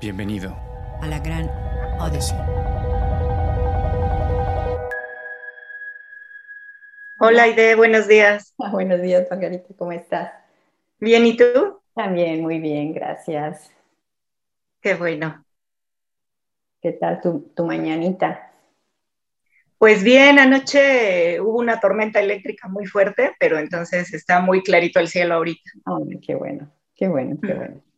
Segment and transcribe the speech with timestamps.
[0.00, 0.56] Bienvenido
[1.02, 1.46] a la gran
[2.00, 2.38] Odyssey.
[7.18, 8.54] Hola Aide, buenos días.
[8.72, 10.32] buenos días, Margarita, ¿cómo estás?
[11.00, 11.82] Bien, ¿y tú?
[11.94, 13.70] También, muy bien, gracias.
[14.80, 15.44] Qué bueno.
[16.80, 18.52] ¿Qué tal tu, tu mañanita?
[19.76, 25.08] Pues bien, anoche hubo una tormenta eléctrica muy fuerte, pero entonces está muy clarito el
[25.08, 25.70] cielo ahorita.
[26.22, 27.89] qué bueno, qué bueno, qué bueno.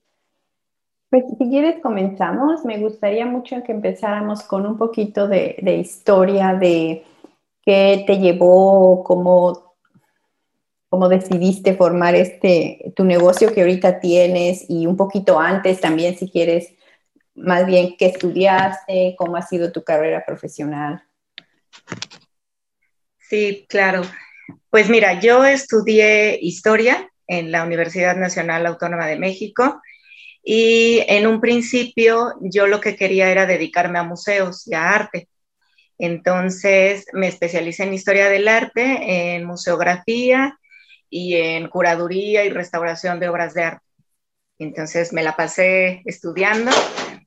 [1.12, 6.54] Pues si quieres comenzamos, me gustaría mucho que empezáramos con un poquito de, de historia
[6.54, 7.04] de
[7.60, 9.74] qué te llevó, cómo,
[10.88, 16.30] cómo decidiste formar este, tu negocio que ahorita tienes y un poquito antes también si
[16.30, 16.72] quieres,
[17.34, 21.02] más bien qué estudiaste, cómo ha sido tu carrera profesional.
[23.18, 24.00] Sí, claro.
[24.70, 29.82] Pues mira, yo estudié historia en la Universidad Nacional Autónoma de México
[30.42, 35.28] y en un principio yo lo que quería era dedicarme a museos y a arte.
[35.98, 40.58] Entonces me especialicé en historia del arte, en museografía
[41.08, 43.86] y en curaduría y restauración de obras de arte.
[44.58, 46.72] Entonces me la pasé estudiando.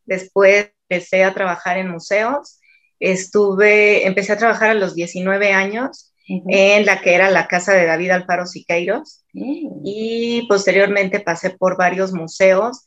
[0.06, 2.60] Después empecé a trabajar en museos.
[3.00, 7.86] Estuve, empecé a trabajar a los 19 años en la que era la casa de
[7.86, 9.82] David Alfaro Siqueiros mm.
[9.86, 12.84] y posteriormente pasé por varios museos.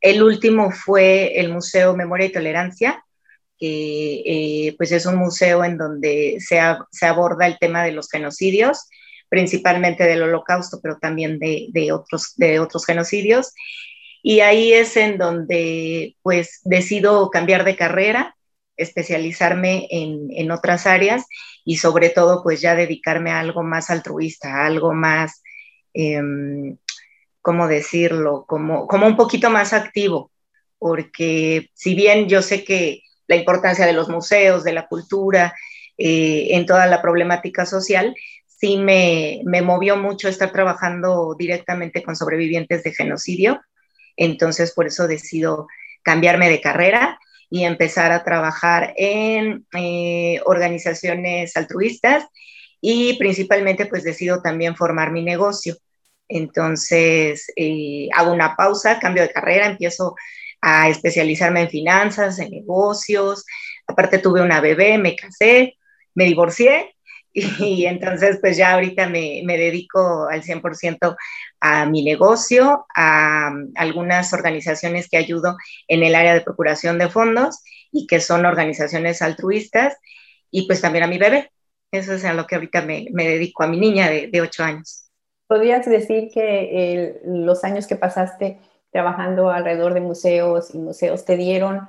[0.00, 3.04] El último fue el Museo Memoria y Tolerancia,
[3.58, 6.58] que eh, pues es un museo en donde se,
[7.06, 8.88] aborda el tema de los genocidios,
[9.28, 12.34] principalmente del holocausto, pero también de, otros,
[12.86, 13.52] genocidios.
[14.22, 18.34] Y ahí es en donde pues decido cambiar de carrera,
[18.78, 21.26] especializarme en, otras áreas
[21.64, 25.42] y sobre todo pues ya dedicarme a algo más altruista, algo más,
[25.92, 26.18] eh,
[27.42, 28.44] ¿cómo decirlo?
[28.46, 30.30] Como, como un poquito más activo,
[30.78, 35.54] porque si bien yo sé que la importancia de los museos, de la cultura,
[35.98, 38.14] eh, en toda la problemática social,
[38.46, 43.60] sí me, me, movió mucho estar trabajando directamente con sobrevivientes de genocidio.
[44.16, 45.66] Entonces, por eso decido
[46.02, 47.18] cambiarme de carrera
[47.50, 52.24] y empezar a trabajar en eh, organizaciones altruistas
[52.80, 55.76] y principalmente pues decido también formar mi negocio.
[56.30, 60.14] Entonces, eh, hago una pausa, cambio de carrera, empiezo
[60.60, 63.44] a especializarme en finanzas, en negocios.
[63.86, 65.76] Aparte tuve una bebé, me casé,
[66.14, 66.94] me divorcié
[67.32, 71.16] y, entonces pues ya ahorita me, me dedico al 100%
[71.60, 75.56] a mi negocio, a, algunas organizaciones que ayudo
[75.88, 77.62] en el área de procuración de fondos
[77.92, 79.96] y que son organizaciones altruistas
[80.50, 81.50] y pues también a mi bebé.
[81.92, 84.64] Eso es a lo que ahorita me, me dedico, a mi niña de, de 8
[84.64, 85.09] años.
[85.50, 88.60] ¿Podrías decir que los años que pasaste
[88.92, 91.88] trabajando alrededor de museos y museos te dieron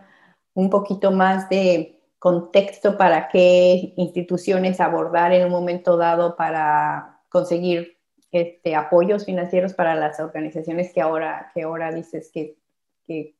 [0.56, 8.00] un poquito más de contexto para qué instituciones abordar en un momento dado para conseguir
[8.32, 12.58] este, apoyos financieros para las organizaciones que ahora, que ahora dices que,
[13.06, 13.36] que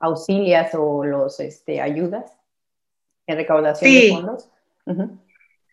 [0.00, 2.36] auxilias o los este, ayudas
[3.28, 4.50] en recaudación de fondos.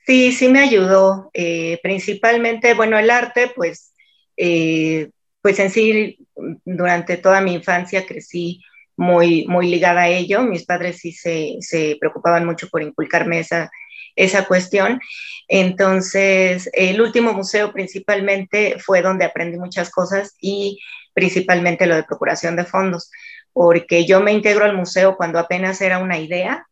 [0.06, 1.30] Sí, sí me ayudó.
[1.34, 3.94] Eh, principalmente, bueno, el arte, pues
[4.38, 5.10] eh,
[5.42, 6.18] pues en sí,
[6.66, 8.62] durante toda mi infancia crecí
[8.98, 10.42] muy, muy ligada a ello.
[10.44, 13.72] Mis padres sí se, se preocupaban mucho por inculcarme esa,
[14.16, 15.00] esa cuestión.
[15.48, 20.80] Entonces, el último museo principalmente fue donde aprendí muchas cosas y
[21.14, 23.12] principalmente lo de procuración de fondos,
[23.54, 26.66] porque yo me integro al museo cuando apenas era una idea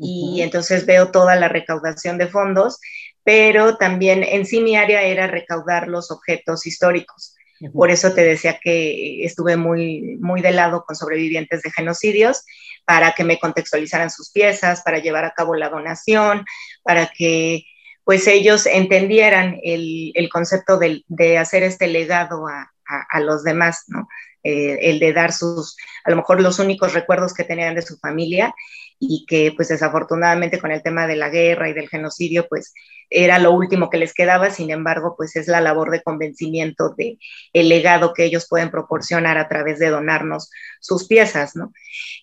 [0.00, 2.80] y entonces veo toda la recaudación de fondos,
[3.22, 7.34] pero también en sí mi área era recaudar los objetos históricos.
[7.74, 12.44] Por eso te decía que estuve muy, muy de lado con sobrevivientes de genocidios
[12.86, 16.46] para que me contextualizaran sus piezas, para llevar a cabo la donación,
[16.82, 17.64] para que
[18.02, 23.44] pues ellos entendieran el, el concepto de, de, hacer este legado a, a, a los
[23.44, 24.08] demás, ¿no?
[24.42, 27.98] Eh, el de dar sus, a lo mejor los únicos recuerdos que tenían de su
[27.98, 28.54] familia
[29.00, 32.74] y que pues desafortunadamente con el tema de la guerra y del genocidio pues
[33.08, 37.18] era lo último que les quedaba, sin embargo pues es la labor de convencimiento de
[37.54, 40.50] el legado que ellos pueden proporcionar a través de donarnos
[40.80, 41.72] sus piezas, ¿no?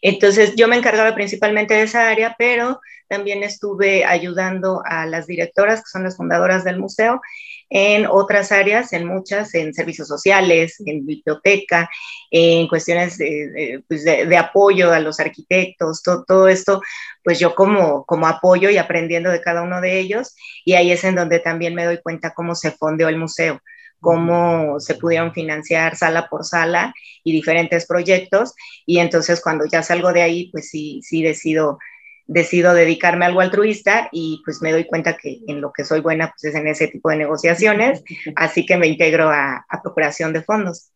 [0.01, 5.79] Entonces yo me encargaba principalmente de esa área, pero también estuve ayudando a las directoras,
[5.79, 7.21] que son las fundadoras del museo,
[7.69, 11.89] en otras áreas, en muchas, en servicios sociales, en biblioteca,
[12.31, 16.81] en cuestiones de, pues de, apoyo a los arquitectos, todo, todo, esto,
[17.23, 21.03] pues yo como, como apoyo y aprendiendo de cada uno de ellos, y ahí es
[21.03, 23.61] en donde también me doy cuenta cómo se fondeó el museo,
[23.99, 26.93] cómo se pudieron financiar sala por sala
[27.23, 28.53] y diferentes proyectos.
[28.85, 31.79] Y entonces cuando ya salgo de ahí, pues sí, sí decido,
[32.27, 36.01] decido dedicarme a algo altruista y pues me doy cuenta que en lo que soy
[36.01, 38.03] buena pues es en ese tipo de negociaciones,
[38.35, 40.91] así que me integro a, a procuración de fondos.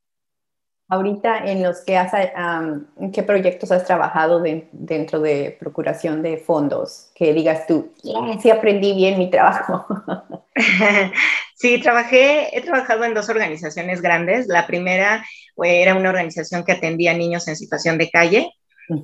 [0.91, 4.43] Ahorita en los que has, ¿en qué proyectos has trabajado
[4.73, 7.11] dentro de procuración de fondos?
[7.15, 7.93] Que digas tú,
[8.41, 9.85] sí aprendí bien mi trabajo.
[11.55, 14.47] sí, trabajé, he trabajado en dos organizaciones grandes.
[14.47, 15.23] La primera
[15.63, 18.51] era una organización que atendía a niños en situación de calle.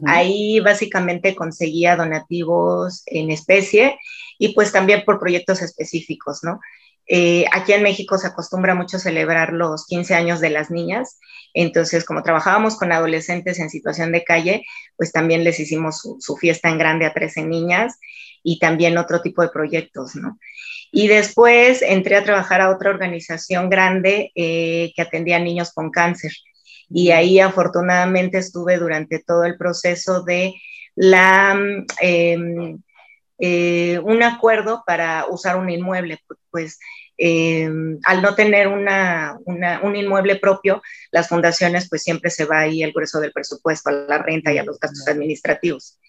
[0.05, 3.97] Ahí básicamente conseguía donativos en especie
[4.37, 6.59] y pues también por proyectos específicos, ¿no?
[7.09, 11.19] Eh, aquí en México se acostumbra mucho celebrar los 15 años de las niñas,
[11.53, 14.65] entonces como trabajábamos con adolescentes en situación de calle,
[14.97, 17.97] pues también les hicimos su, fiesta en grande a 13 niñas
[18.43, 20.37] y también otro tipo de proyectos, ¿no?
[20.91, 25.91] Y después entré a trabajar a otra organización grande eh, que atendía a niños con
[25.91, 26.31] cáncer.
[26.89, 30.53] Y ahí afortunadamente estuve durante todo el proceso de
[30.95, 32.81] la, mm, em,
[33.39, 36.19] eh, un acuerdo para usar un inmueble,
[36.49, 36.79] pues
[37.19, 37.69] eh,
[38.03, 40.81] al no tener una, un inmueble propio,
[41.11, 44.57] las fundaciones pues siempre se va ahí el grueso del presupuesto a la renta y
[44.57, 45.99] a los gastos administrativos.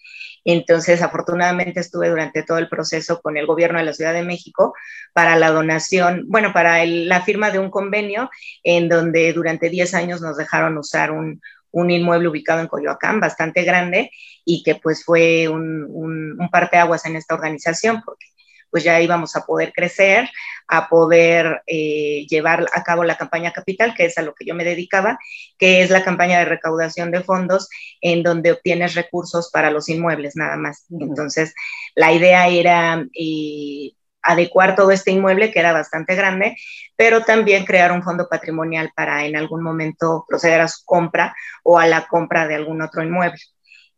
[0.45, 4.73] Entonces, afortunadamente estuve durante todo el proceso con el gobierno de la Ciudad de México
[5.13, 8.29] para la donación, bueno, para la firma de un convenio
[8.63, 11.41] en donde durante 10 años nos dejaron usar un,
[11.71, 14.11] un inmueble ubicado en Coyoacán, bastante grande,
[14.45, 18.25] y que pues fue un, un, parteaguas en esta organización, porque
[18.69, 20.29] pues ya íbamos a poder crecer,
[20.67, 24.55] a poder eh, llevar a cabo la campaña capital, que es a lo que yo
[24.55, 25.17] me dedicaba,
[25.57, 27.69] que es la campaña de recaudación de fondos
[28.01, 30.85] en donde obtienes recursos para los inmuebles nada más.
[30.91, 31.53] Entonces,
[31.95, 36.55] la idea era eh, adecuar todo este inmueble, que era bastante grande,
[36.95, 41.79] pero también crear un fondo patrimonial para en algún momento proceder a su compra o
[41.79, 43.39] a la compra de algún otro inmueble.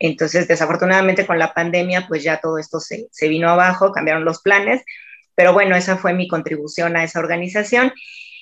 [0.03, 4.81] Entonces, desafortunadamente con la pandemia, pues ya todo esto se, vino abajo, cambiaron los planes,
[5.35, 7.93] pero bueno, esa fue mi contribución a esa organización.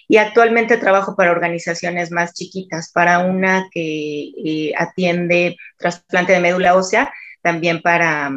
[0.08, 6.76] Y actualmente trabajo para organizaciones más chiquitas, para una que eh, atiende trasplante de médula
[6.76, 7.12] ósea,
[7.42, 8.32] también para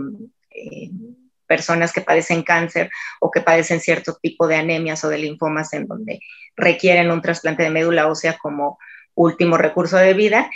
[0.51, 0.91] eh,
[1.47, 2.91] personas que padecen cáncer
[3.21, 6.19] o que padecen cierto tipo de anemias o de linfomas en donde
[6.57, 8.79] requieren un trasplante de médula ósea como
[9.15, 10.51] último recurso de vida.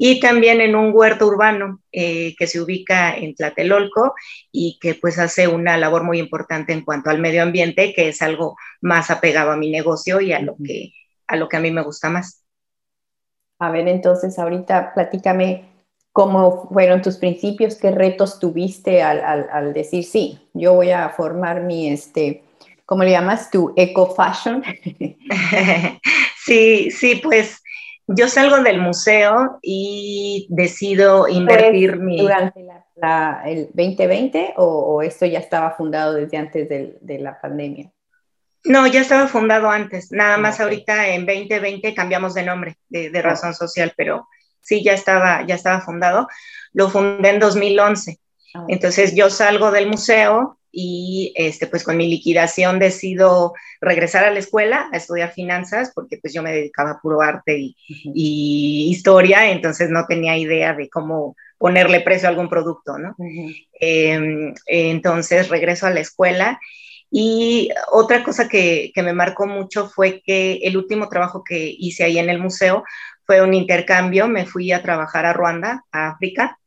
[0.00, 4.14] Y también en un huerto urbano eh, que se ubica en Tlatelolco
[4.52, 8.22] y que pues hace una labor muy importante en cuanto al medio ambiente, que es
[8.22, 10.92] algo más apegado a mi negocio y a lo que
[11.26, 12.44] a, lo que a mí me gusta más.
[13.58, 15.68] A ver, entonces ahorita platícame
[16.18, 17.76] ¿Cómo fueron tus principios?
[17.76, 22.42] ¿Qué retos tuviste al, decir, sí, yo voy a formar mi, este,
[22.84, 23.52] ¿cómo le llamas?
[23.52, 24.64] Tu eco fashion.
[26.44, 27.62] sí, sí, pues
[28.08, 32.18] yo salgo del museo y decido invertir mi...
[32.18, 32.66] ¿Durante
[33.44, 37.92] el 2020 o, esto ya estaba fundado desde antes de, la pandemia?
[38.64, 40.10] No, ya estaba fundado antes.
[40.10, 44.26] Nada ah, más ahorita en 2020 cambiamos de nombre, de, de razón social, pero
[44.62, 46.28] sí, ya estaba, ya estaba fundado.
[46.72, 48.18] Lo fundé en 2011.
[48.54, 48.64] Ah.
[48.68, 54.38] Entonces yo salgo del museo y este, pues con mi liquidación decido regresar a la
[54.38, 59.90] escuela a estudiar finanzas porque pues yo me dedicaba a puro arte y, historia, entonces
[59.90, 63.16] no tenía idea de cómo ponerle precio a algún producto, ¿no?
[63.80, 66.60] Em, entonces regreso a la escuela
[67.10, 72.04] y otra cosa que, que, me marcó mucho fue que el último trabajo que hice
[72.04, 72.84] ahí en el museo
[73.28, 76.58] fue un intercambio, me fui a trabajar a Ruanda, a África.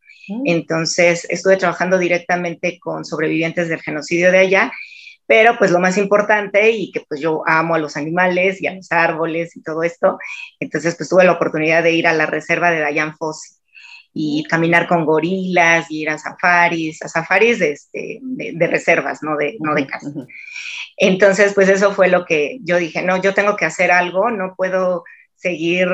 [0.45, 4.71] Entonces estuve trabajando directamente con sobrevivientes del genocidio de allá,
[5.25, 8.75] pero pues lo más importante y que pues yo amo a los animales y a
[8.75, 10.17] los árboles y todo esto,
[10.59, 13.55] entonces pues tuve la oportunidad de ir a la reserva de Dayan Fosi
[14.13, 19.37] y caminar con gorilas y ir a safaris, a safaris de, este, de, reservas, no
[19.37, 20.11] de, no de casa.
[20.97, 24.53] Entonces, pues eso fue lo que yo dije, no, yo tengo que hacer algo, no
[24.55, 25.03] puedo
[25.35, 25.87] seguir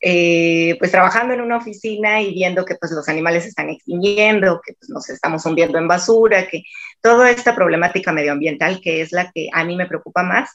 [0.00, 4.60] eh, pues trabajando en una oficina y viendo que pues los animales se están extinguiendo,
[4.64, 6.64] que pues, nos estamos hundiendo en basura, que
[7.00, 10.50] toda esta problemática medioambiental que es la que a mí me preocupa más.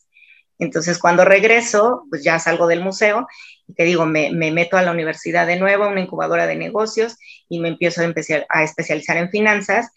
[0.59, 3.27] Entonces cuando regreso, pues ya salgo del museo
[3.67, 7.17] y te digo, me, meto a la universidad de nuevo, una incubadora de negocios
[7.49, 9.89] y me empiezo a, empezar a especializar en finanzas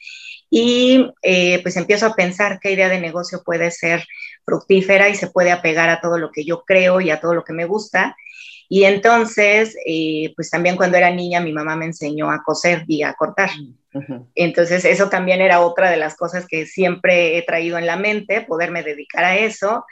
[0.48, 4.06] y eh, pues empiezo a pensar qué idea de negocio puede ser
[4.46, 7.44] fructífera y se puede apegar a todo lo que yo creo y a todo lo
[7.44, 8.16] que me gusta
[8.68, 13.02] y entonces, eh, pues también cuando era niña mi mamá me enseñó a coser y
[13.02, 13.50] a cortar.
[14.34, 18.40] Entonces, eso también era otra de las cosas que siempre he traído en la mente,
[18.40, 19.84] poderme dedicar a eso.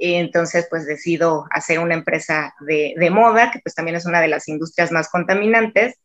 [0.00, 4.46] entonces pues decido hacer una empresa de, moda, que pues también es una de las
[4.48, 5.96] industrias más contaminantes,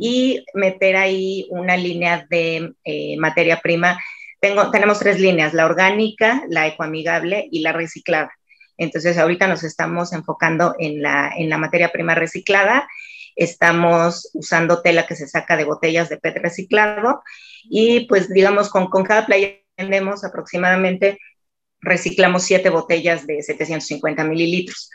[0.00, 3.98] y meter ahí una línea de eh, materia prima.
[4.40, 8.30] Tengo, tenemos tres líneas, la orgánica, la ecoamigable y la reciclada.
[8.76, 12.88] Entonces ahorita nos estamos enfocando en la, en la materia prima reciclada,
[13.36, 17.22] estamos usando tela que se saca de botellas de PET reciclado
[17.64, 21.18] y pues digamos con, con cada playa vendemos aproximadamente
[21.80, 24.90] reciclamos siete botellas de 750 mililitros.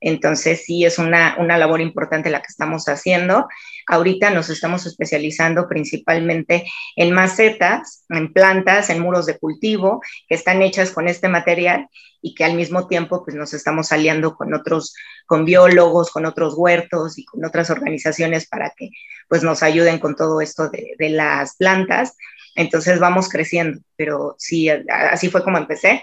[0.00, 3.48] Entonces, sí es una, una, labor importante la que estamos haciendo.
[3.86, 6.64] Ahorita nos estamos especializando principalmente
[6.96, 11.88] en macetas, en plantas, en muros de cultivo, que están hechas con este material
[12.22, 14.94] y que al mismo tiempo pues, nos estamos aliando con otros,
[15.26, 18.90] con biólogos, con otros huertos y con otras organizaciones para que
[19.28, 22.16] pues, nos ayuden con todo esto de, de las plantas.
[22.56, 26.02] Entonces vamos creciendo, pero sí, así fue como empecé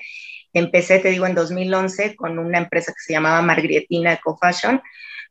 [0.54, 4.82] Empecé, te digo, en 2011 con una empresa que se llamaba Margrietina Eco Fashion.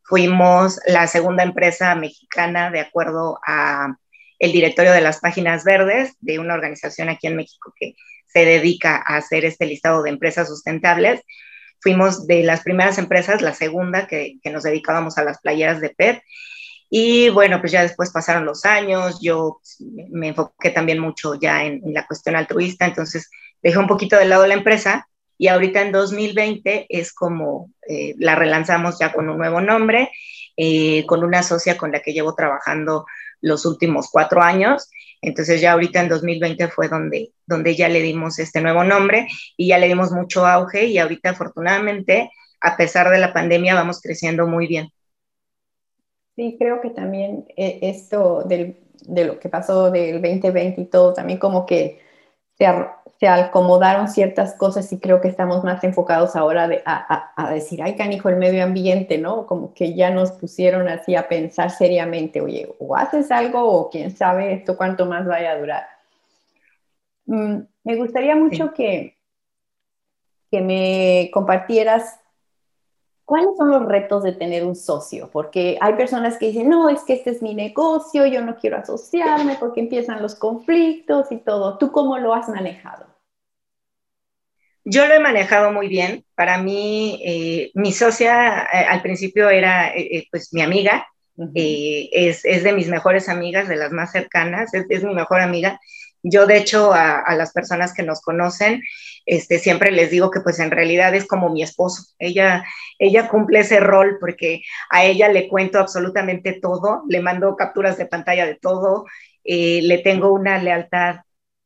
[0.02, 3.96] Fuimos la segunda empresa mexicana de acuerdo a
[4.38, 7.94] el directorio de las páginas verdes de una organización aquí en México que
[8.26, 11.22] se dedica a hacer este listado de empresas sustentables.
[11.80, 15.90] Fuimos de las primeras empresas, la segunda que, que nos dedicábamos a las playeras de
[15.90, 16.22] PET.
[16.88, 19.60] Y bueno, pues ya después pasaron los años, yo
[20.10, 23.28] me enfoqué también mucho ya en, en la cuestión altruista, entonces
[23.66, 28.36] dejé un poquito de lado la empresa y ahorita en 2020 es como eh, la
[28.36, 30.12] relanzamos ya con un nuevo nombre,
[30.56, 33.06] eh, con una socia con la que llevo trabajando
[33.40, 34.88] los últimos cuatro años.
[35.20, 39.66] Entonces ya ahorita en 2020 fue donde, donde ya le dimos este nuevo nombre y
[39.66, 42.30] ya le dimos mucho auge y ahorita afortunadamente,
[42.60, 44.90] a pesar de la pandemia, vamos creciendo muy bien.
[46.36, 51.14] Sí, creo que también eh, esto del, de lo que pasó del 2020 y todo,
[51.14, 52.06] también como que
[52.56, 52.66] se,
[53.18, 58.28] se acomodaron ciertas cosas y creo que estamos más enfocados ahora a, decir, ay, canijo,
[58.28, 59.46] el medio ambiente, ¿no?
[59.46, 64.14] Como que ya nos pusieron así a pensar seriamente, oye, o haces algo o quién
[64.14, 65.86] sabe esto cuánto más vaya a durar.
[67.24, 69.16] Mm, me gustaría mucho que,
[70.50, 72.20] que me compartieras
[73.26, 75.28] ¿Cuáles son los retos de tener un socio?
[75.32, 78.76] Porque hay personas que dicen, no, es que este es mi negocio, yo no quiero
[78.76, 81.76] asociarme porque empiezan los conflictos y todo.
[81.76, 83.04] ¿Tú cómo lo has manejado?
[84.84, 86.24] Yo lo he manejado muy bien.
[86.36, 91.04] Para mí, eh, mi socia eh, al principio era eh, pues mi amiga,
[91.52, 95.80] es, es, de mis mejores amigas, de las más cercanas, es, es mi mejor amiga.
[96.22, 98.82] Yo, de hecho, a, a, las personas que nos conocen,
[99.26, 102.04] este, siempre les digo que pues en realidad es como mi esposo.
[102.18, 102.64] Ella,
[102.98, 108.06] ella cumple ese rol porque a ella le cuento absolutamente todo, le mando capturas de
[108.06, 109.04] pantalla de todo,
[109.44, 111.16] eh, le tengo una lealtad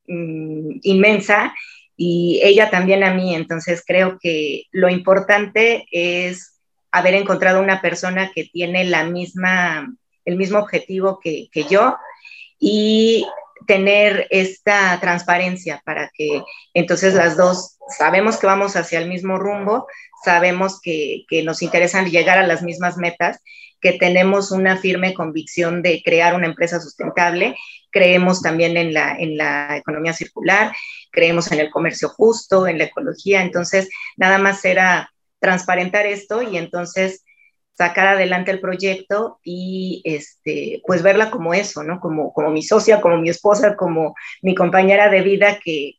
[0.07, 1.55] mm, inmensa
[1.97, 3.35] y ella también a mí.
[3.35, 6.59] Entonces creo que lo importante es
[6.91, 11.97] haber encontrado una persona que tiene la misma, el mismo objetivo que, que yo
[12.59, 13.27] y
[13.67, 16.43] tener esta transparencia para que
[16.75, 19.87] entonces las dos sabemos que vamos hacia el mismo rumbo,
[20.25, 23.41] sabemos que, nos interesan llegar a las mismas metas,
[23.81, 27.57] que tenemos una firme convicción de crear una empresa sustentable,
[27.91, 30.73] creemos también en la, en la economía circular,
[31.11, 36.59] creemos en el comercio justo, en la ecología, entonces nada más era transparentar esto y
[36.59, 37.25] entonces
[37.81, 41.99] sacar adelante el proyecto y este, pues verla como eso, ¿no?
[41.99, 45.95] Como, como mi socia, como mi esposa, como mi compañera de vida, que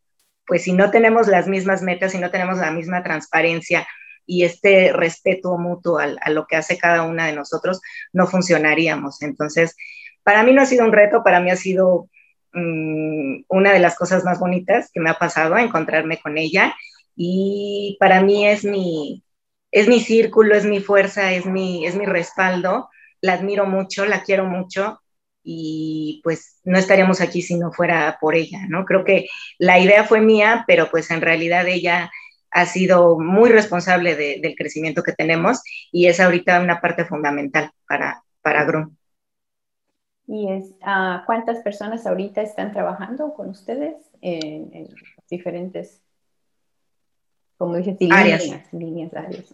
[0.45, 3.88] pues si no tenemos las mismas metas, si no tenemos la misma transparencia
[4.27, 7.81] y este respeto mutuo a, a lo que hace cada una de nosotros,
[8.13, 9.23] no funcionaríamos.
[9.23, 9.75] Entonces,
[10.21, 12.09] para mí no ha sido un reto, para mí ha sido
[12.53, 16.75] mmm, una de las cosas más bonitas que me ha pasado, encontrarme con ella
[17.15, 19.23] y para mí es mi,
[19.71, 22.89] es mi círculo, es mi fuerza, es mi, es mi respaldo.
[23.21, 25.01] La admiro mucho, la quiero mucho
[25.43, 28.85] y pues no estaríamos aquí si no fuera por ella, ¿no?
[28.85, 32.11] Creo que la idea fue mía, pero pues en realidad ella
[32.51, 35.61] ha sido muy responsable del crecimiento que tenemos
[35.91, 38.95] y es ahorita una parte fundamental para, para GRUM.
[40.27, 44.87] ¿Y es, uh, cuántas personas ahorita están trabajando con ustedes en, en
[45.29, 46.00] diferentes
[47.62, 48.44] como dices, áreas.
[48.72, 49.53] líneas, áreas.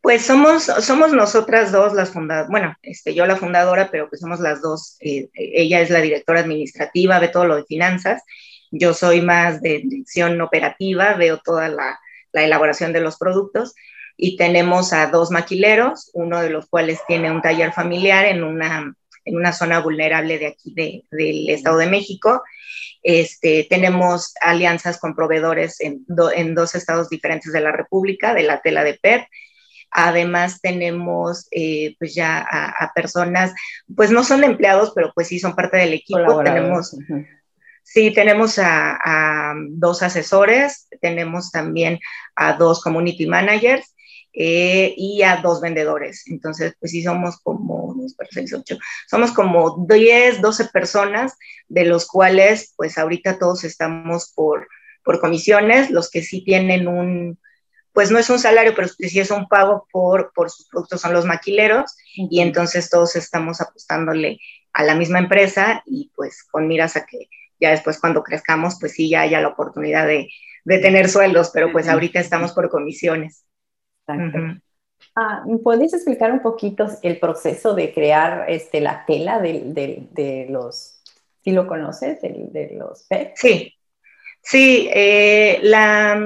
[0.00, 4.40] Pues somos, somos nosotras dos las fundadoras, bueno, este, yo la fundadora, pero pues somos
[4.40, 8.20] las dos, eh, ella es la directora administrativa, ve todo lo de finanzas,
[8.72, 12.00] yo soy más de dirección operativa, veo toda la,
[12.32, 13.76] la elaboración de los productos
[14.16, 18.92] y tenemos a dos maquileros, uno de los cuales tiene un taller familiar en una
[19.24, 22.42] en una zona vulnerable de aquí del Estado de México.
[23.04, 28.62] Este, tenemos alianzas con proveedores en, en, dos estados diferentes de la República, de la
[28.62, 29.28] tela de PET.
[29.90, 33.52] Además tenemos eh, pues ya a, personas,
[33.94, 36.42] pues no son empleados, pero pues sí son parte del equipo.
[36.42, 36.96] Tenemos,
[37.86, 42.00] Sí, tenemos a, a, dos asesores, tenemos también
[42.34, 43.93] a dos community managers
[44.36, 46.24] eh, y a dos vendedores.
[46.26, 47.94] Entonces, pues sí, somos como,
[48.30, 48.76] 6, 8,
[49.08, 51.34] somos como 10, 12 personas,
[51.68, 54.66] de los cuales, pues ahorita todos estamos por,
[55.04, 57.38] por comisiones, los que sí tienen un,
[57.92, 61.12] pues no es un salario, pero sí es un pago por, por sus productos, son
[61.12, 64.40] los maquileros, y entonces todos estamos apostándole
[64.72, 67.28] a la misma empresa y pues con miras a que
[67.60, 70.28] ya después cuando crezcamos, pues sí ya haya la oportunidad de,
[70.64, 73.44] de tener sueldos, pero pues ahorita estamos por comisiones.
[75.16, 80.46] Ah, ¿Puedes explicar un poquito el proceso de crear este, la tela de, de, de
[80.50, 81.00] los,
[81.42, 83.32] si lo conoces, de, de los PET?
[83.36, 83.74] Sí,
[84.42, 86.20] sí, eh, la,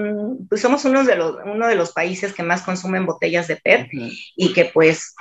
[0.49, 3.89] pues somos uno de, los, uno de los países que más consumen botellas de PET
[4.37, 5.15] y que pues,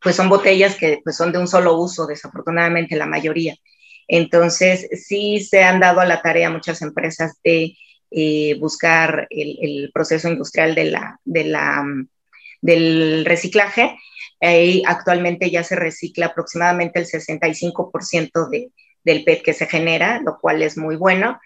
[0.00, 3.56] pues son botellas que pues, son de un solo uso, desafortunadamente la mayoría.
[4.08, 7.76] Entonces, sí se han dado a la tarea muchas empresas de
[8.18, 11.84] eh, buscar el, proceso industrial de la, de la,
[12.62, 13.98] del reciclaje.
[14.86, 18.70] actualmente ya se recicla aproximadamente el 65% de,
[19.04, 21.38] del PET que se genera, lo cual es muy bueno.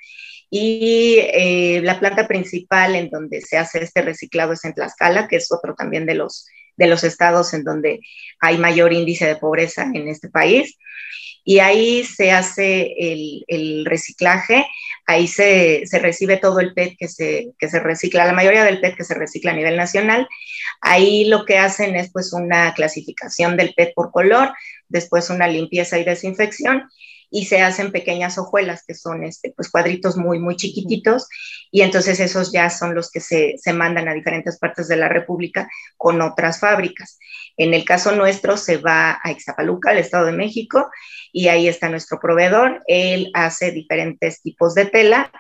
[0.49, 5.37] Y eh, la planta principal en donde se hace este reciclado es en Tlaxcala, que
[5.37, 6.47] es otro también de los,
[6.77, 7.99] de los estados en donde
[8.39, 10.77] hay mayor índice de pobreza en este país
[11.51, 14.69] y ahí se hace el, reciclaje,
[15.05, 18.97] ahí se, recibe todo el PET que se, que se recicla, la mayoría del PET
[18.97, 20.29] que se recicla a nivel nacional.
[20.81, 24.53] Ahí lo que hacen es pues una clasificación del PET por color,
[24.89, 26.85] después una limpieza y desinfección
[27.31, 31.29] y se hacen pequeñas hojuelas que son este, pues cuadritos muy, muy chiquititos
[31.71, 35.09] y entonces esos ya son los que se, se mandan a diferentes partes de la
[35.09, 37.19] República con otras fábricas.
[37.57, 40.91] En el caso nuestro se va a Ixtapaluca, el Estado de México,
[41.33, 42.83] y ahí está nuestro proveedor.
[42.87, 45.31] Él hace diferentes tipos de tela,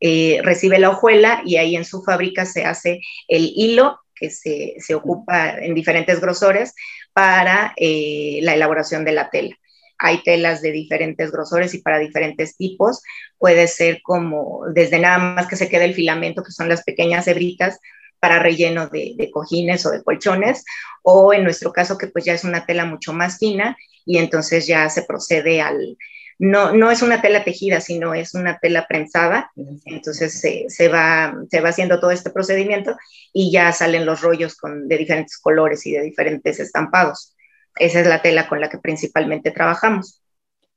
[0.00, 4.74] eh, recibe la hojuela y ahí en su fábrica se hace el hilo que se,
[4.78, 6.74] se ocupa en diferentes grosores
[7.12, 9.56] para eh, la elaboración de la tela.
[9.98, 13.02] Hay telas de diferentes grosores y para diferentes tipos.
[13.38, 17.26] Puede ser como desde nada más que se quede el filamento, que son las pequeñas
[17.28, 17.78] hebritas,
[18.24, 20.64] para relleno de, cojines o de colchones,
[21.02, 23.76] o en nuestro caso que pues ya es una tela mucho más fina
[24.06, 25.98] y entonces ya se procede al,
[26.38, 29.50] no, no es una tela tejida, sino es una tela prensada,
[29.84, 32.96] entonces se, se, va, se va haciendo todo este procedimiento
[33.30, 37.36] y ya salen los rollos con, de diferentes colores y de diferentes estampados.
[37.76, 40.22] Esa es la tela con la que principalmente trabajamos.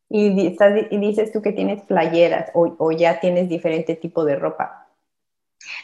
[0.10, 4.88] Y, dices tú que tienes playeras o, o ya tienes diferente tipo de ropa.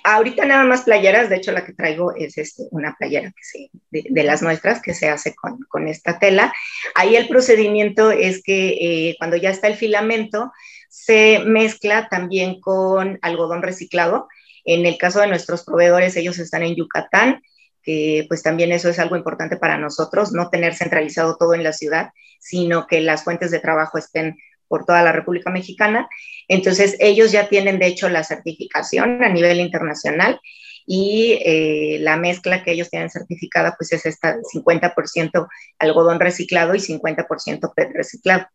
[0.03, 3.69] Ahorita nada más playeras, de hecho la que traigo es este, una playera que se,
[3.89, 6.53] de, las nuestras que se hace con, con, esta tela.
[6.95, 10.51] Ahí el procedimiento es que eh, cuando ya está el filamento,
[10.89, 14.27] se mezcla también con algodón reciclado.
[14.65, 17.41] En el caso de nuestros proveedores, ellos están en Yucatán,
[17.83, 21.73] que pues también eso es algo importante para nosotros, no tener centralizado todo en la
[21.73, 26.07] ciudad, sino que las fuentes de trabajo estén por toda la República Mexicana.
[26.47, 30.39] Entonces, ellos ya tienen, de hecho, la certificación a nivel internacional
[30.85, 35.47] y eh, la mezcla que ellos tienen certificada, pues es esta 50%
[35.79, 38.47] algodón reciclado y 50% PET reciclado.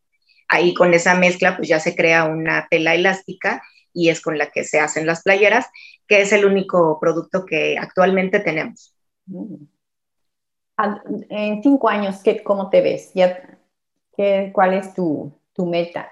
[0.49, 3.63] Ahí con esa mezcla, pues ya se crea una tela elástica
[3.93, 5.67] y es con la que se hacen las playeras,
[6.07, 8.98] que es el único producto que actualmente tenemos.
[11.31, 13.11] En cinco años, ¿qué, ¿cómo te ves?
[13.15, 13.59] ¿Ya,
[14.17, 16.09] qué, ¿Cuál es tu, tu meta?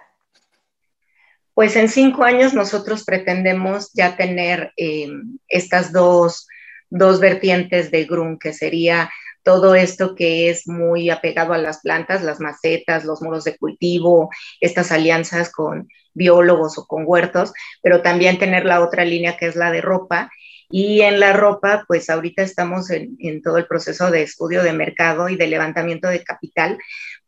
[1.54, 5.08] Pues en cinco años nosotros pretendemos ya tener eh,
[5.48, 6.46] estas dos,
[6.90, 9.10] dos vertientes de GRUN, que sería
[9.46, 14.28] todo esto que es muy apegado a las plantas, las macetas, los muros de cultivo,
[14.60, 19.54] estas alianzas con biólogos o con huertos, pero también tener la otra línea que es
[19.54, 20.30] la de ropa.
[20.68, 25.28] Y en la ropa, pues ahorita estamos en, todo el proceso de estudio de mercado
[25.28, 26.78] y de levantamiento de capital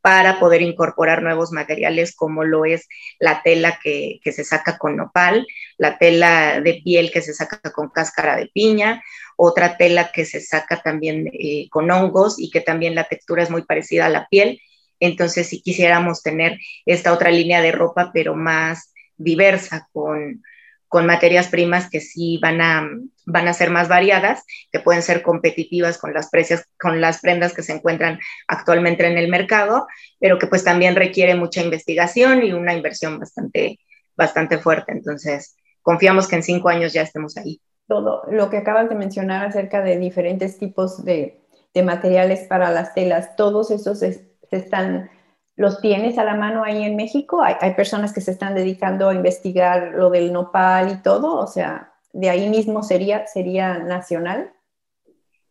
[0.00, 5.46] para poder incorporar nuevos materiales como lo es la tela que, se saca con nopal,
[5.76, 9.02] la tela de piel que se saca con cáscara de piña,
[9.36, 13.50] otra tela que se saca también eh, con hongos y que también la textura es
[13.50, 14.60] muy parecida a la piel.
[15.00, 20.42] Entonces, si quisiéramos tener esta otra línea de ropa, pero más diversa, con,
[20.88, 22.88] con materias primas que sí van a,
[23.26, 27.52] van a ser más variadas, que pueden ser competitivas con las, precios, con las prendas
[27.52, 29.86] que se encuentran actualmente en el mercado,
[30.18, 33.78] pero que pues también requiere mucha investigación y una inversión bastante,
[34.16, 34.92] bastante fuerte.
[34.92, 37.60] Entonces, confiamos que en cinco años ya estemos ahí.
[37.86, 41.42] Todo lo que acabas de mencionar acerca de diferentes tipos de,
[41.74, 45.10] de materiales para las telas, todos esos se están
[45.58, 47.42] ¿Los tienes a la mano ahí en México?
[47.42, 51.94] ¿Hay, personas que se están dedicando a investigar lo del nopal y todo, o sea,
[52.12, 54.52] de ahí mismo sería, sería nacional.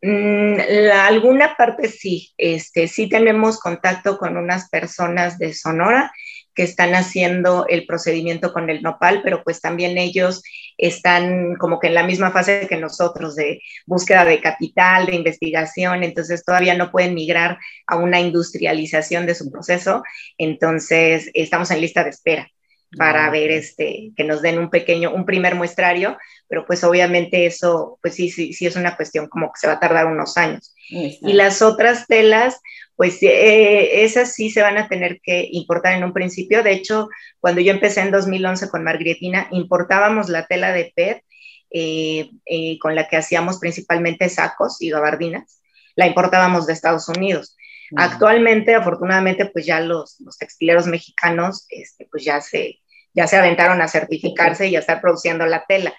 [0.02, 0.60] Mm,
[0.94, 6.14] alguna parte sí, este, sí tenemos contacto con unas personas de Sonora
[6.56, 10.42] que están haciendo el procedimiento con el nopal, pero pues también ellos
[10.78, 16.04] están como que en la misma fase que nosotros de búsqueda de capital, de investigación,
[16.04, 20.04] entonces todavía no pueden migrar a una industrialización de su proceso,
[20.38, 22.52] entonces estamos en lista de espera
[22.96, 28.00] para ver este, que nos den un pequeño, un primer muestrario, pero pues obviamente eso,
[28.02, 30.74] pues sí, sí, sí es una cuestión como que se va a tardar unos años.
[30.90, 32.62] Y las otras telas,
[32.98, 36.64] pues eh, esas sí se van a tener que importar en un principio.
[36.64, 41.24] De hecho, cuando yo empecé en 2011 con Margretina, importábamos la tela de PET
[41.70, 45.62] eh, eh, con la que hacíamos principalmente sacos y gabardinas.
[45.96, 47.56] La importábamos de Estados Unidos.
[47.96, 52.80] Actualmente, afortunadamente, pues ya los, los textileros mexicanos, este, pues ya se,
[53.14, 55.94] ya se aventaron a certificarse y a estar produciendo la tela.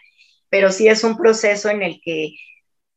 [0.50, 2.34] Pero sí es un proceso en el que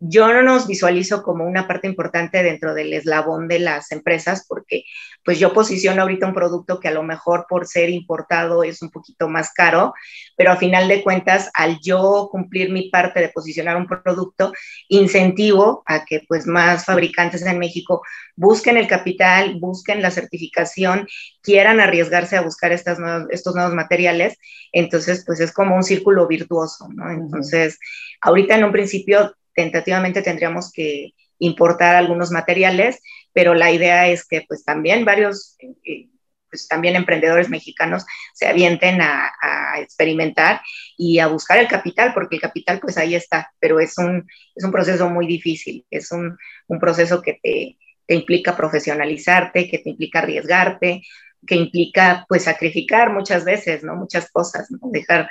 [0.03, 4.83] yo no nos visualizo como una parte importante dentro del eslabón de las empresas porque
[5.23, 8.89] pues yo posiciono ahorita un producto que a lo mejor por ser importado es un
[8.89, 9.93] poquito más caro,
[10.35, 14.51] pero a final de cuentas al yo cumplir mi parte de posicionar un producto,
[14.87, 18.01] incentivo a que pues más fabricantes en México
[18.35, 21.07] busquen el capital, busquen la certificación,
[21.43, 22.97] quieran arriesgarse a buscar estas
[23.29, 24.39] estos nuevos materiales,
[24.71, 27.11] entonces pues es como un círculo virtuoso, ¿no?
[27.11, 27.77] Entonces,
[28.19, 33.01] ahorita en un principio tentativamente tendríamos que importar algunos materiales,
[33.33, 36.07] pero la idea es que pues también varios, eh,
[36.49, 39.31] pues también emprendedores mexicanos se avienten a,
[39.77, 40.61] experimentar
[40.97, 44.63] y a buscar el capital, porque el capital pues ahí está, pero es un, es
[44.63, 46.37] un proceso muy difícil, es un,
[46.67, 51.03] un proceso que te, te implica profesionalizarte, que te implica arriesgarte,
[51.47, 53.95] que implica pues sacrificar muchas veces, ¿no?
[53.95, 54.79] Muchas cosas, ¿no?
[54.91, 55.29] Dejar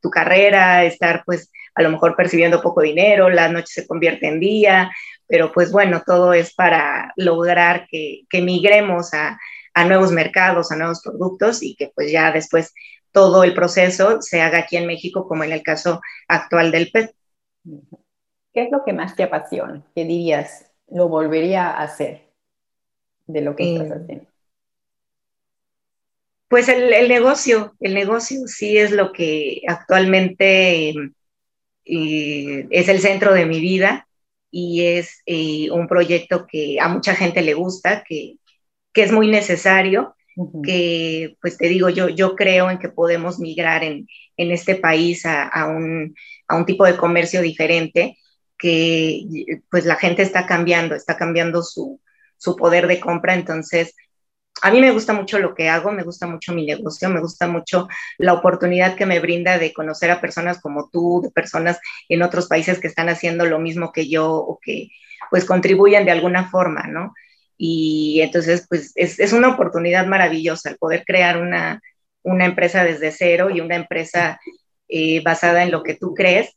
[0.00, 4.40] tu carrera, estar pues a lo mejor percibiendo poco dinero, la noche se convierte en
[4.40, 4.90] día,
[5.26, 9.38] pero pues bueno, todo es para lograr que, que migremos a,
[9.74, 12.74] a nuevos mercados, a nuevos productos y que pues ya después
[13.12, 17.14] todo el proceso se haga aquí en México, como en el caso actual del PET.
[18.52, 19.82] ¿Qué es lo que más te apasiona?
[19.94, 20.70] ¿Qué dirías?
[20.88, 22.32] ¿Lo volvería a hacer
[23.26, 24.26] de lo que estás eh, haciendo?
[26.48, 30.94] Pues el, el, negocio, el negocio sí es lo que actualmente
[31.84, 34.06] es el centro de mi vida
[34.50, 38.36] y es eh, un proyecto que a mucha gente le gusta, que,
[38.92, 40.14] que es muy necesario,
[40.62, 45.26] que pues te digo, yo, yo creo en que podemos migrar en, en este país
[45.26, 46.14] a, a, un,
[46.48, 48.18] a, un, tipo de comercio diferente,
[48.58, 49.24] que
[49.70, 52.00] pues la gente está cambiando, está cambiando su,
[52.36, 53.94] su poder de compra, entonces
[54.60, 57.48] a mí me gusta mucho lo que hago, me gusta mucho mi negocio, me gusta
[57.48, 57.88] mucho
[58.18, 62.48] la oportunidad que me brinda de conocer a personas como tú, de personas en otros
[62.48, 64.88] países que están haciendo lo mismo que yo o que
[65.30, 67.14] pues contribuyen de alguna forma, ¿no?
[67.56, 71.80] Y entonces pues es, una oportunidad maravillosa el poder crear una,
[72.24, 74.40] empresa desde cero y una empresa
[74.88, 76.54] eh, basada en lo que tú crees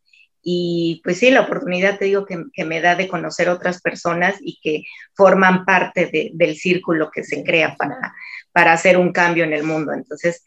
[0.48, 4.60] y pues sí, la oportunidad te digo que, me da de conocer otras personas y
[4.62, 4.84] que
[5.16, 8.14] forman parte del círculo que se crea para,
[8.52, 9.92] para hacer un cambio en el mundo.
[9.92, 10.44] Entonces,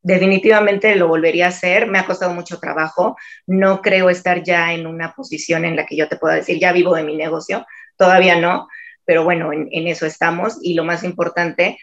[0.00, 1.88] definitivamente lo volvería a hacer.
[1.88, 3.16] Me ha costado mucho trabajo.
[3.44, 6.72] No creo estar ya en una posición en la que yo te pueda decir, ya
[6.72, 7.66] vivo de mi negocio.
[7.96, 8.68] Todavía no,
[9.04, 10.56] pero bueno, en, eso estamos.
[10.62, 11.78] Y lo más importante,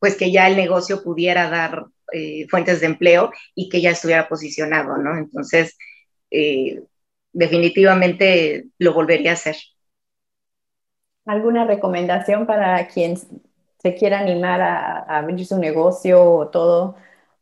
[0.00, 4.28] pues que ya el negocio pudiera dar eh, fuentes de empleo y que ya estuviera
[4.28, 5.16] posicionado, ¿no?
[5.16, 5.76] Entonces,
[6.32, 6.82] eh,
[7.34, 9.56] definitivamente lo volvería a hacer.
[11.26, 16.96] ¿Alguna recomendación para quien se quiera animar a, abrir su negocio o todo?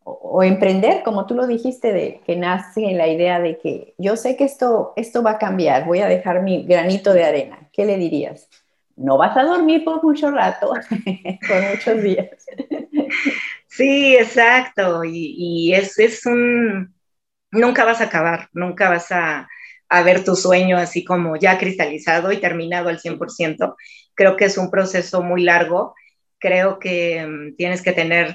[0.05, 4.16] O, emprender, como tú lo dijiste, de que nace en la idea de que yo
[4.16, 7.68] sé que esto, esto va a cambiar, voy a dejar mi granito de arena.
[7.72, 8.48] ¿Qué le dirías?
[8.96, 10.72] No vas a dormir por mucho rato,
[11.48, 12.46] por muchos días.
[13.68, 15.05] Sí, exacto.
[15.05, 16.92] Y, y es, es un,
[17.52, 19.48] nunca vas a acabar, nunca vas a,
[19.92, 23.76] a ver tu sueño así como ya cristalizado y terminado al 100%.
[24.14, 25.94] Creo que es un proceso muy largo.
[26.38, 28.35] Creo que mm, tienes que tener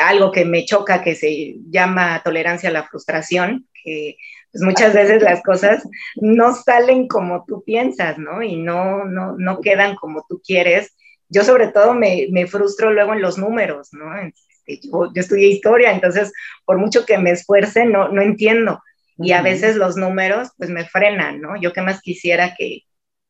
[0.00, 4.16] algo que me choca que se llama tolerancia a la frustración, que
[4.52, 5.82] pues muchas veces las cosas
[6.14, 8.40] no salen como tú piensas, ¿no?
[8.40, 10.94] Y no, no, no quedan como tú quieres.
[11.28, 14.16] Yo sobre todo me, me frustro luego en los números, ¿no?
[14.18, 16.32] Este, yo, yo, estudié historia, entonces
[16.64, 18.80] por mucho que me esfuerce, no, no entiendo.
[19.18, 21.60] Y a veces los números pues me frenan, ¿no?
[21.60, 22.82] Yo que más quisiera que,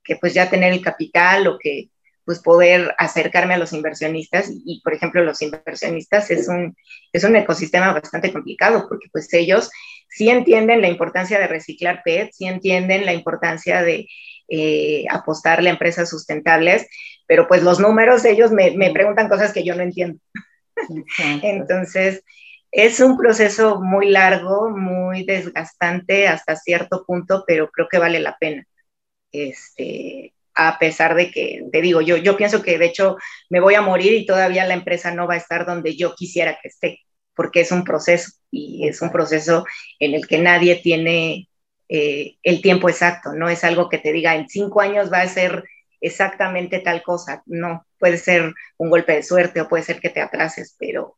[0.02, 1.90] que pues ya tener el capital o que
[2.24, 6.76] pues poder acercarme a los inversionistas y, por ejemplo los inversionistas es un,
[7.12, 9.70] es un ecosistema bastante complicado porque pues ellos
[10.08, 14.08] sí entienden la importancia de reciclar PET, sí entienden la importancia de
[14.48, 16.88] eh, apostarle a empresas sustentables,
[17.26, 20.18] pero pues los números ellos me, me preguntan cosas que yo no entiendo.
[21.42, 22.22] Entonces,
[22.76, 28.36] es un proceso muy largo, muy desgastante hasta cierto punto, pero creo que vale la
[28.38, 28.66] pena.
[29.32, 33.16] Este, a pesar de que, te digo, yo, yo pienso que de hecho
[33.48, 36.58] me voy a morir y todavía la empresa no va a estar donde yo quisiera
[36.60, 37.00] que esté,
[37.34, 39.64] porque es un proceso y es un proceso
[39.98, 41.48] en el que nadie tiene
[41.88, 45.28] eh, el tiempo exacto, no es algo que te diga en cinco años va a
[45.28, 45.64] ser
[46.02, 50.20] exactamente tal cosa, no, puede ser un golpe de suerte o puede ser que te
[50.20, 51.16] atrases, pero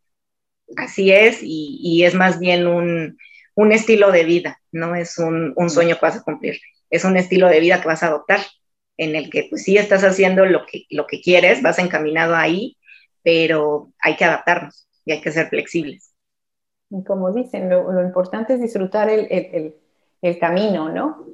[0.76, 3.18] así es y, es más bien un,
[3.54, 7.16] un, estilo de vida, no es un, un sueño que vas a cumplir, es un
[7.16, 8.40] estilo de vida que vas a adoptar
[8.96, 12.76] en el que pues sí estás haciendo lo que, lo que quieres, vas encaminado ahí,
[13.22, 16.12] pero hay que adaptarnos y hay que ser flexibles.
[16.90, 19.74] Y como dicen, lo, importante es disfrutar el, el,
[20.22, 21.26] el, camino, ¿no?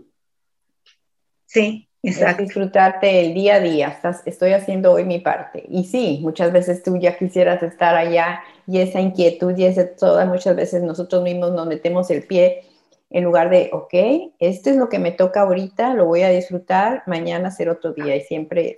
[1.47, 2.43] Sí, exacto.
[2.43, 5.65] disfrutarte el día a día, Estás, estoy haciendo hoy mi parte.
[5.69, 10.27] Y sí, muchas veces tú ya quisieras estar allá y esa inquietud y ese, todas
[10.29, 12.65] muchas veces nosotros mismos nos metemos el pie
[13.11, 17.05] en lugar de, ok, esto es lo que me toca ahorita, lo voy a disfrutar,
[17.07, 18.77] mañana será otro día y siempre,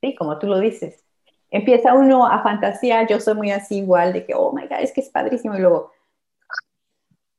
[0.00, 1.04] sí, como tú lo dices,
[1.50, 4.92] empieza uno a fantasear, yo soy muy así igual, de que, oh my God, es
[4.92, 5.90] que es padrísimo, y luego,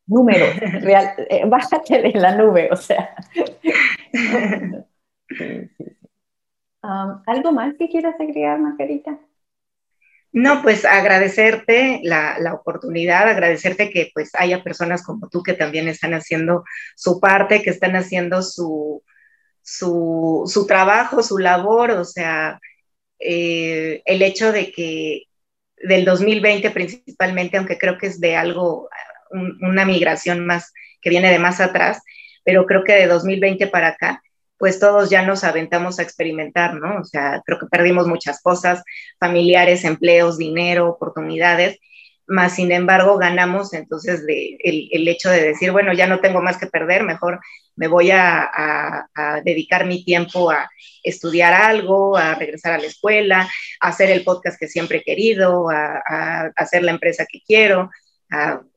[0.05, 0.45] número,
[0.81, 3.15] real, eh, bájate de la nube, o sea.
[6.83, 9.19] Um, ¿Algo más que quieras agregar, Margarita?
[10.33, 16.13] No, pues agradecerte la, oportunidad, agradecerte que pues haya personas como tú que también están
[16.13, 16.63] haciendo
[16.95, 19.03] su parte, que están haciendo su,
[19.61, 22.59] su, trabajo, su labor, o sea,
[23.19, 25.23] eh, el hecho de que
[25.77, 28.89] del 2020 principalmente, aunque creo que es de algo,
[29.31, 32.01] una migración más que viene de más atrás,
[32.45, 34.23] pero creo que de 2020 para acá,
[34.61, 36.99] pues todos ya nos aventamos a experimentar, ¿no?
[36.99, 38.83] O sea, creo que perdimos muchas cosas,
[39.19, 41.79] familiares, empleos, dinero, oportunidades,
[42.27, 46.59] más sin embargo ganamos entonces de, el, hecho de decir, bueno, ya no tengo más
[46.59, 47.39] que perder, mejor
[47.75, 49.07] me voy a,
[49.43, 50.69] dedicar mi tiempo a
[51.01, 55.71] estudiar algo, a regresar a la escuela, a hacer el podcast que siempre he querido,
[55.71, 57.89] a hacer la empresa que quiero,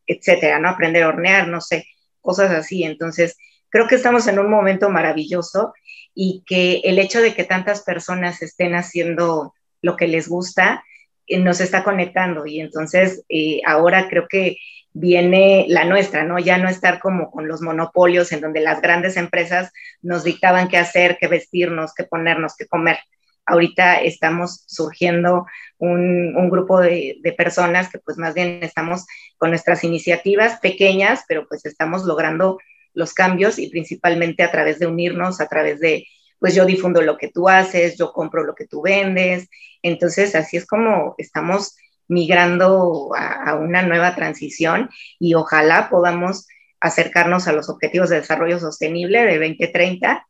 [0.06, 0.70] etcétera, ¿no?
[0.70, 1.84] Aprender a hornear, no sé,
[2.22, 2.84] cosas así.
[2.84, 3.36] Entonces,
[3.74, 5.74] creo que estamos en un momento maravilloso
[6.14, 10.84] y que el hecho de que tantas personas estén haciendo lo que les gusta
[11.26, 14.58] eh, nos está conectando y entonces eh, ahora creo que
[14.92, 16.38] viene la nuestra, ¿no?
[16.38, 20.76] Ya no estar como con los monopolios en donde las grandes empresas nos dictaban qué
[20.76, 22.98] hacer, qué vestirnos, qué ponernos, qué comer.
[23.44, 25.46] Ahorita estamos surgiendo
[25.78, 29.04] un, un grupo de, de, personas que pues más bien estamos
[29.36, 32.58] con nuestras iniciativas pequeñas, pero pues estamos logrando
[32.94, 36.06] los cambios y principalmente a través de unirnos, a través de,
[36.38, 39.48] pues yo difundo lo que tú haces, yo compro lo que tú vendes.
[39.82, 41.76] Entonces, así es como estamos
[42.08, 46.46] migrando a, una nueva transición y ojalá podamos
[46.80, 50.26] acercarnos a los objetivos de desarrollo sostenible de 2030,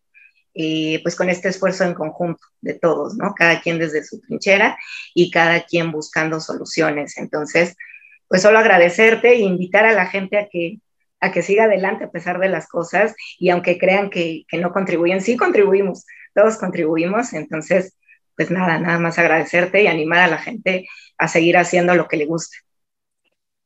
[0.55, 3.35] eh, pues con este esfuerzo en conjunto de todos, ¿no?
[3.35, 4.79] Cada quien desde su trinchera
[5.15, 7.19] y cada quien buscando soluciones.
[7.19, 7.77] Entonces,
[8.29, 10.79] pues solo agradecerte e invitar a la gente a que
[11.25, 15.23] a que siga adelante a pesar de las cosas y aunque crean que, no contribuyen,
[15.23, 17.97] sí contribuimos, todos contribuimos, entonces,
[18.37, 22.19] pues nada, nada más agradecerte y animar a la gente a seguir haciendo lo que
[22.19, 22.59] le gusta.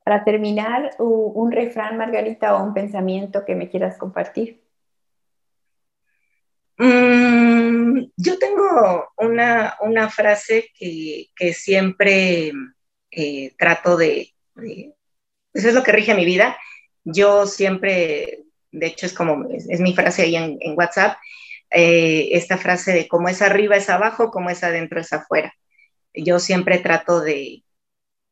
[0.04, 4.62] Para terminar, un refrán, Margarita, o un pensamiento que me quieras compartir.
[6.78, 12.52] Mm, yo tengo una, frase que, siempre
[13.10, 14.94] eh, trato de, de,
[15.52, 16.56] pues es lo que rige mi vida,
[17.04, 21.18] yo siempre, de hecho es como, es, mi frase ahí en, WhatsApp,
[21.70, 25.52] eh, esta frase de como es arriba es abajo, como es adentro es afuera.
[26.14, 27.64] Yo siempre trato de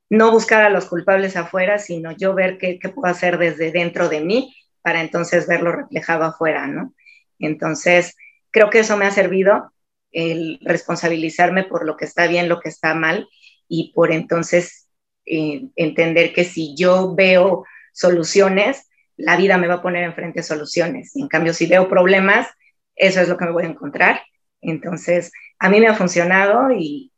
[0.08, 4.08] no buscar a los culpables afuera, sino yo ver qué, qué puedo hacer desde dentro
[4.08, 6.94] de mí para entonces verlo reflejado afuera, ¿no?
[7.38, 8.16] Entonces,
[8.50, 9.72] creo que eso me ha servido,
[10.12, 13.28] el responsabilizarme por lo que está bien, lo que está mal,
[13.68, 14.88] y por entonces
[15.26, 17.64] eh, entender que si yo veo
[17.96, 21.16] soluciones, la vida me va a poner enfrente soluciones.
[21.16, 22.46] en cambio, si veo problemas,
[22.94, 24.20] eso es lo que me voy a encontrar.
[24.60, 27.12] Entonces, a mí me ha funcionado y,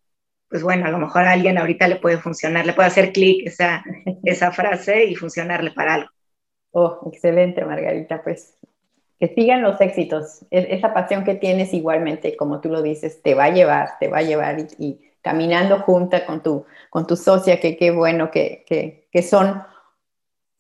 [0.49, 3.47] pues bueno, a lo mejor a alguien ahorita le puede funcionar, le puede hacer clic
[3.47, 3.85] esa,
[4.25, 6.11] esa frase y funcionarle para algo.
[6.71, 8.23] Oh, excelente, Margarita.
[8.23, 8.57] Pues
[9.19, 10.47] que sigan los éxitos.
[10.51, 14.19] esa pasión que tienes igualmente, como tú lo dices, te va a llevar, te va
[14.19, 19.23] a llevar y, caminando junta con tu, con tu socia, qué bueno que, que, que
[19.23, 19.63] son,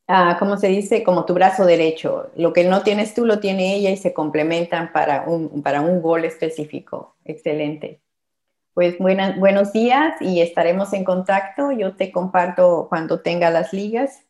[0.09, 1.05] ah, ¿cómo se dice?
[1.05, 2.31] Como tu brazo derecho.
[2.35, 6.03] Lo que no tienes tú lo tiene ella y se complementan para un, para un
[6.03, 7.15] gol específico.
[7.25, 8.01] Excelente.
[8.75, 11.73] Pues buenas, buenos días y estaremos en contacto.
[11.73, 14.25] Yo te comparto cuando tenga las ligas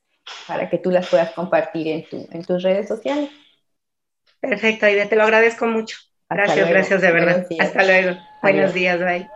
[0.46, 3.30] para que tú las puedas compartir en, tu, en tus redes sociales.
[4.40, 5.98] Perfecto, Aide, te lo agradezco mucho.
[6.30, 7.46] gracias, gracias de verdad.
[7.58, 8.18] Hasta luego.
[8.42, 9.28] Buenos días, bye.